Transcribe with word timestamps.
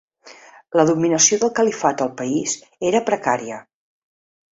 La 0.79 0.85
dominació 0.89 1.37
del 1.43 1.51
califat 1.59 2.01
al 2.05 2.09
país 2.21 2.55
era 2.93 3.03
precària. 3.11 3.61